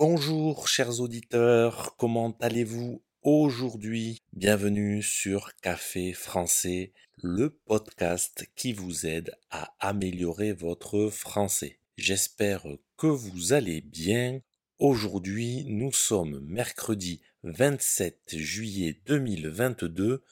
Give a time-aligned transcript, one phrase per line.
[0.00, 4.22] Bonjour chers auditeurs, comment allez-vous aujourd'hui?
[4.32, 11.80] Bienvenue sur Café français, le podcast qui vous aide à améliorer votre français.
[11.98, 12.64] J'espère
[12.96, 14.40] que vous allez bien.
[14.78, 20.24] Aujourd'hui, nous sommes mercredi 27 juillet 2022.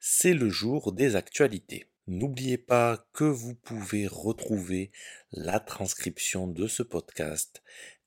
[0.00, 1.86] C'est le jour des actualités.
[2.06, 4.90] N'oubliez pas que vous pouvez retrouver
[5.32, 7.62] la transcription de ce podcast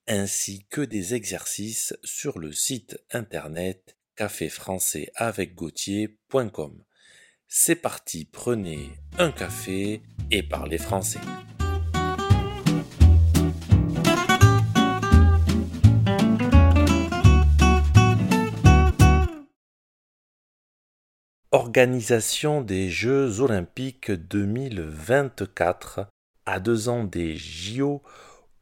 [0.07, 6.83] ainsi que des exercices sur le site internet caféfrançaisavecgautier.com.
[7.47, 10.01] C'est parti, prenez un café
[10.32, 11.19] et parlez français.
[21.51, 26.07] Organisation des Jeux olympiques 2024
[26.46, 28.01] à deux ans des JO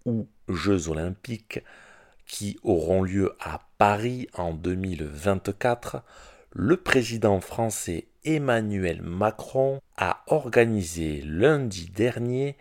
[0.06, 1.60] ou Jeux olympiques
[2.26, 6.04] qui auront lieu à Paris en 2024,
[6.52, 12.58] le président français Emmanuel Macron a organisé lundi dernier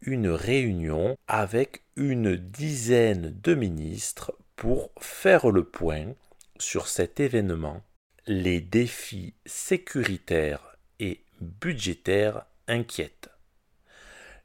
[0.00, 6.14] une réunion avec une dizaine de ministres pour faire le point
[6.58, 7.82] sur cet événement,
[8.26, 13.30] les défis sécuritaires et budgétaires inquiètent.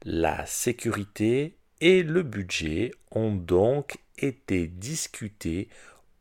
[0.04, 5.68] La sécurité et le budget ont donc été discutés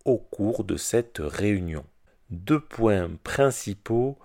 [0.06, 1.86] au cours de cette réunion.
[2.30, 4.18] Deux points principaux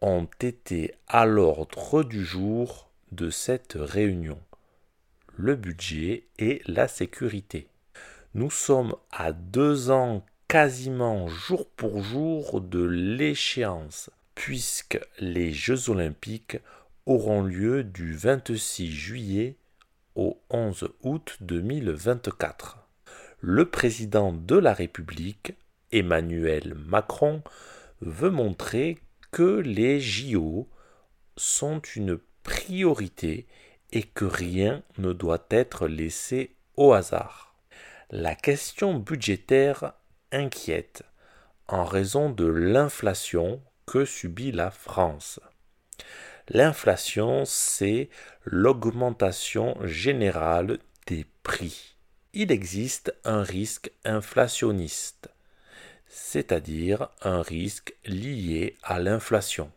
[0.00, 4.38] ont été à l'ordre du jour de cette réunion
[5.36, 7.68] le budget et la sécurité.
[8.34, 16.58] Nous sommes à deux ans quasiment jour pour jour de l'échéance, puisque les Jeux olympiques
[17.04, 19.56] auront lieu du 26 juillet
[20.16, 22.78] au 11 août 2024.
[23.40, 25.54] Le président de la République,
[25.92, 27.42] Emmanuel Macron,
[28.00, 28.98] veut montrer
[29.30, 30.68] que les JO
[31.36, 33.46] sont une priorité
[33.92, 37.54] et que rien ne doit être laissé au hasard.
[38.10, 39.92] La question budgétaire
[40.32, 41.02] inquiète
[41.68, 45.40] en raison de l'inflation que subit la France.
[46.48, 48.08] L'inflation, c'est
[48.44, 51.96] l'augmentation générale des prix.
[52.34, 55.28] Il existe un risque inflationniste,
[56.06, 59.72] c'est-à-dire un risque lié à l'inflation.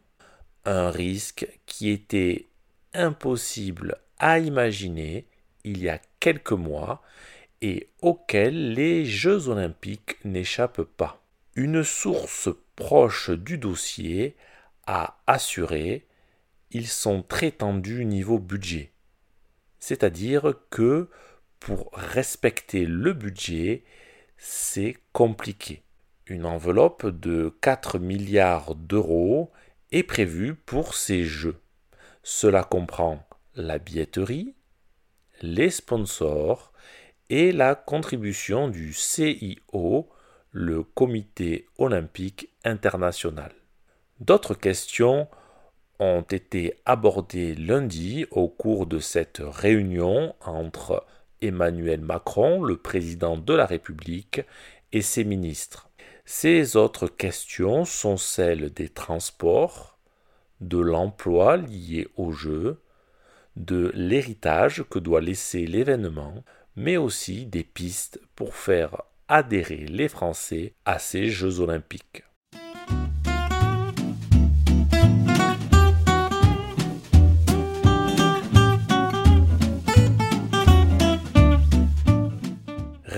[0.65, 2.47] Un risque qui était
[2.93, 5.25] impossible à imaginer
[5.63, 7.01] il y a quelques mois
[7.61, 11.21] et auquel les Jeux olympiques n'échappent pas.
[11.55, 14.35] Une source proche du dossier
[14.85, 16.05] a assuré
[16.71, 18.91] ils sont très tendus niveau budget.
[19.79, 21.09] C'est-à-dire que
[21.59, 23.83] pour respecter le budget,
[24.37, 25.83] c'est compliqué.
[26.27, 29.51] Une enveloppe de 4 milliards d'euros
[29.91, 31.59] est prévue pour ces jeux.
[32.23, 34.53] Cela comprend la billetterie,
[35.41, 36.71] les sponsors
[37.29, 40.09] et la contribution du CIO,
[40.51, 43.53] le Comité olympique international.
[44.19, 45.27] D'autres questions
[45.99, 51.05] ont été abordés lundi au cours de cette réunion entre
[51.41, 54.41] Emmanuel Macron, le président de la République,
[54.91, 55.89] et ses ministres.
[56.25, 59.97] Ces autres questions sont celles des transports,
[60.61, 62.81] de l'emploi lié au jeu,
[63.55, 66.43] de l'héritage que doit laisser l'événement,
[66.75, 72.23] mais aussi des pistes pour faire adhérer les Français à ces Jeux olympiques.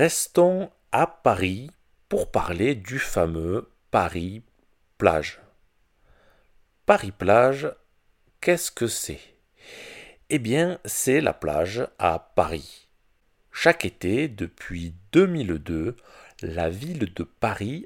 [0.03, 1.69] Restons à Paris
[2.09, 5.39] pour parler du fameux Paris-Plage.
[6.87, 7.71] Paris-Plage,
[8.39, 9.19] qu'est-ce que c'est?
[10.31, 12.87] Eh bien, c'est la plage à Paris.
[13.51, 15.95] Chaque été, depuis 2002,
[16.41, 17.85] la ville de Paris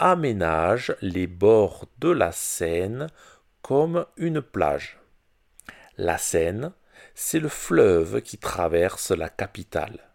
[0.00, 3.06] aménage les bords de la Seine
[3.60, 4.98] comme une plage.
[5.96, 6.72] La Seine,
[7.14, 10.11] c'est le fleuve qui traverse la capitale.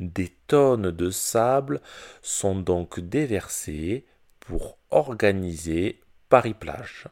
[0.00, 1.82] Des tonnes de sable
[2.22, 4.06] sont donc déversées
[4.40, 6.00] pour organiser
[6.30, 7.08] Paris-Plage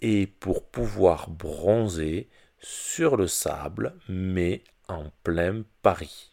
[0.00, 2.28] et pour pouvoir bronzer
[2.60, 6.30] sur le sable, mais en plein Paris.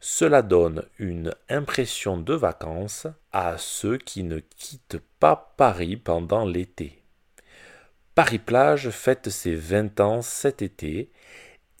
[0.00, 7.04] Cela donne une impression de vacances à ceux qui ne quittent pas Paris pendant l'été.
[8.16, 11.12] Paris-Plage fête ses 20 ans cet été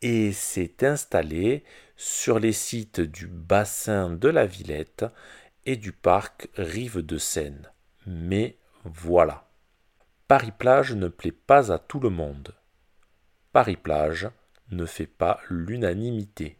[0.00, 1.64] et s'est installé
[1.98, 5.04] sur les sites du bassin de la Villette
[5.66, 7.70] et du parc Rive de Seine.
[8.06, 9.50] Mais voilà.
[10.28, 12.54] Paris-Plage ne plaît pas à tout le monde.
[13.52, 14.30] Paris-Plage
[14.70, 16.58] ne fait pas l'unanimité.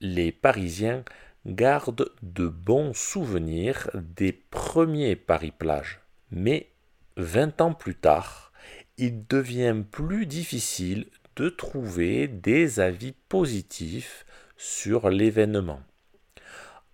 [0.00, 1.02] Les Parisiens
[1.46, 6.00] gardent de bons souvenirs des premiers Paris-Plage.
[6.30, 6.70] Mais
[7.16, 8.52] vingt ans plus tard,
[8.98, 14.26] il devient plus difficile de trouver des avis positifs
[14.56, 15.80] sur l'événement.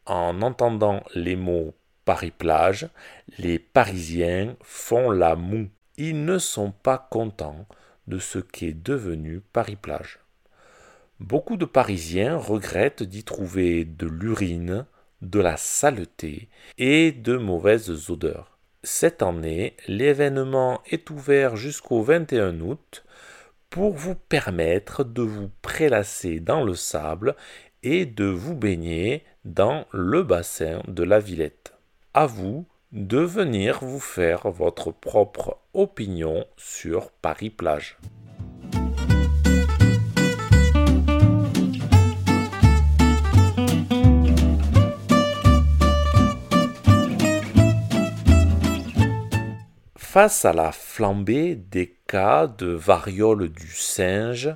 [0.06, 1.74] En entendant les mots
[2.04, 2.88] Paris-Plage,
[3.38, 5.68] les Parisiens font la moue.
[5.96, 7.66] Ils ne sont pas contents
[8.06, 10.18] de ce qu'est devenu Paris-Plage.
[11.20, 14.86] Beaucoup de Parisiens regrettent d'y trouver de l'urine,
[15.20, 16.48] de la saleté
[16.78, 18.58] et de mauvaises odeurs.
[18.82, 23.04] Cette année, l'événement est ouvert jusqu'au 21 août
[23.70, 27.36] pour vous permettre de vous prélasser dans le sable
[27.82, 31.72] et de vous baigner dans le bassin de la Villette.
[32.12, 37.96] À vous de venir vous faire votre propre opinion sur Paris-Plage.
[50.12, 54.52] Face à la flambée des cas de variole du singe,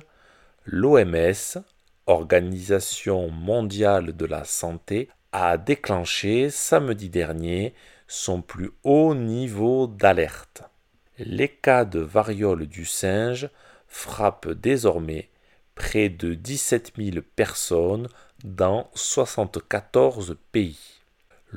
[0.65, 1.63] l'OMS,
[2.07, 7.73] Organisation mondiale de la santé, a déclenché samedi dernier
[8.05, 10.63] son plus haut niveau d'alerte.
[11.19, 13.49] Les cas de variole du singe
[13.87, 15.29] frappent désormais
[15.73, 18.09] près de 17 000 personnes
[18.43, 21.04] dans 74 pays.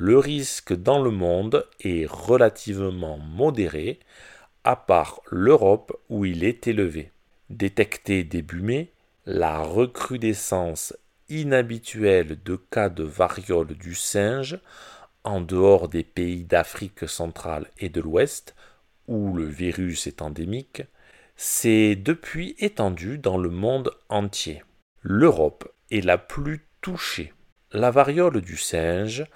[0.00, 3.98] Le risque dans le monde est relativement modéré,
[4.62, 7.10] à part l'Europe où il est élevé.
[7.50, 8.92] Détecté début mai,
[9.26, 10.96] la recrudescence
[11.28, 14.60] inhabituelle de cas de variole du singe
[15.24, 18.54] en dehors des pays d'Afrique centrale et de l'Ouest,
[19.08, 20.82] où le virus est endémique,
[21.34, 24.62] s'est depuis étendue dans le monde entier.
[25.02, 27.32] L'Europe est la plus touchée.
[27.72, 29.26] La variole du singe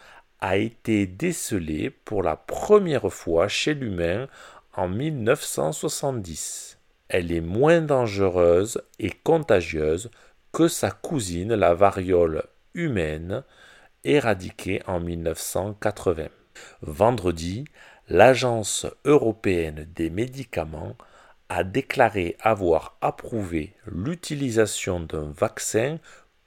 [0.42, 4.26] a été décelée pour la première fois chez l'humain
[4.74, 6.78] en 1970.
[7.08, 10.10] Elle est moins dangereuse et contagieuse
[10.52, 12.42] que sa cousine la variole
[12.74, 13.44] humaine,
[14.02, 16.26] éradiquée en 1980.
[16.80, 17.64] Vendredi,
[18.08, 20.96] l'Agence européenne des médicaments
[21.50, 25.98] a déclaré avoir approuvé l'utilisation d'un vaccin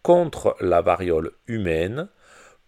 [0.03, 2.09] contre la variole humaine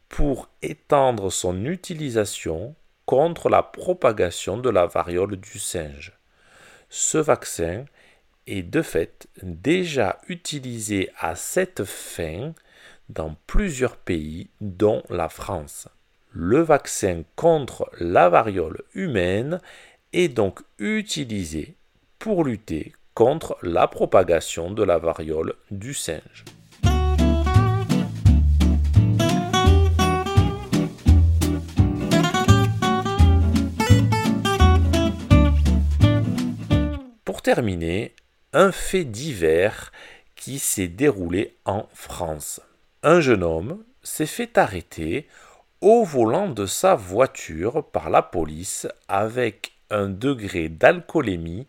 [0.10, 2.76] pour étendre son utilisation
[3.06, 6.14] contre la propagation de la variole du singe.
[6.90, 7.86] Ce vaccin
[8.48, 12.54] est de fait déjà utilisé à cette fin
[13.10, 15.88] dans plusieurs pays, dont la France.
[16.32, 19.62] Le vaccin contre la variole humaine
[20.14, 21.76] est donc utilisé
[22.20, 26.46] pour lutter contre la propagation de la variole du singe.
[37.48, 38.14] Terminer,
[38.52, 39.94] un fait divers
[40.36, 42.60] qui s'est déroulé en France.
[43.04, 45.30] Un jeune homme s'est fait arrêter
[45.80, 51.68] au volant de sa voiture par la police avec un degré d'alcoolémie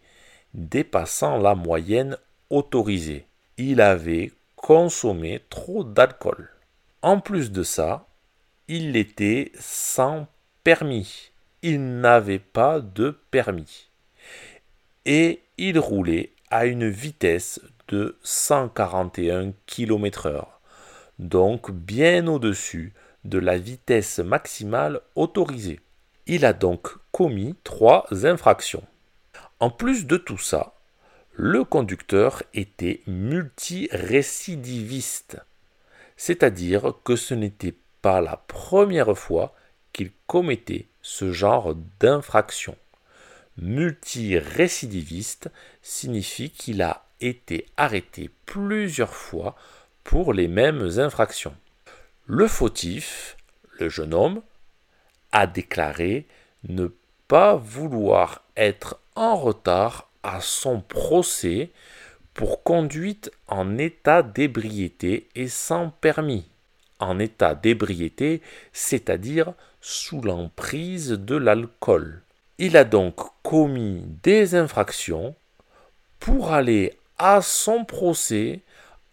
[0.53, 2.17] dépassant la moyenne
[2.51, 3.27] autorisée.
[3.57, 6.51] Il avait consommé trop d'alcool.
[7.03, 8.09] En plus de ça,
[8.67, 10.27] il était sans
[10.65, 11.31] permis.
[11.63, 13.88] Il n'avait pas de permis.
[15.11, 20.45] Et il roulait à une vitesse de 141 km/h,
[21.19, 22.93] donc bien au-dessus
[23.25, 25.81] de la vitesse maximale autorisée.
[26.27, 28.85] Il a donc commis trois infractions.
[29.61, 30.75] En plus de tout ça,
[31.33, 35.39] le conducteur était multirécidiviste,
[36.19, 39.55] c'est-à-dire que ce n'était pas la première fois
[39.95, 42.77] qu'il commettait ce genre d'infraction
[43.61, 45.51] multirécidiviste
[45.83, 49.57] signifie qu'il a été arrêté plusieurs fois
[50.05, 51.55] pour les mêmes infractions.
[52.27, 53.37] Le fautif,
[53.79, 54.43] le jeune homme,
[55.33, 56.27] a déclaré
[56.69, 56.89] ne
[57.27, 61.71] pas vouloir être en retard à son procès
[62.35, 66.47] pour conduite en état d'ébriété et sans permis.
[67.01, 72.23] En état d'ébriété, c'est-à-dire sous l'emprise de l'alcool.
[72.61, 75.37] Il a donc commis des infractions
[76.19, 78.61] pour aller à son procès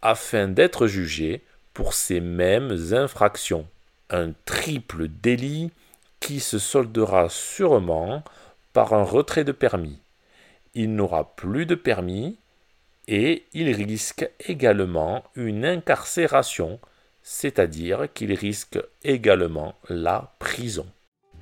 [0.02, 1.44] afin d'être jugé
[1.76, 3.68] pour ces mêmes infractions.
[4.10, 5.70] Un triple délit
[6.20, 8.24] qui se soldera sûrement
[8.74, 10.00] par un retrait de permis.
[10.74, 12.38] Il n'aura plus de permis
[13.08, 16.80] et il risque également une incarcération,
[17.22, 20.88] c'est-à-dire qu'il risque également la prison.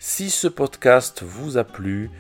[0.06, 2.12] Si ce podcast vous a plu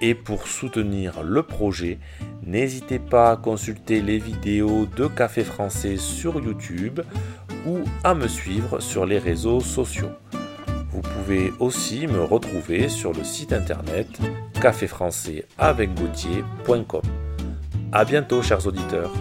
[0.00, 2.00] et pour soutenir le projet,
[2.42, 7.00] n'hésitez pas à consulter les vidéos de Café Français sur YouTube
[7.64, 10.10] ou à me suivre sur les réseaux sociaux.
[10.90, 14.08] Vous pouvez aussi me retrouver sur le site internet
[14.60, 15.90] caféfrançais avec
[17.92, 19.12] A bientôt chers auditeurs.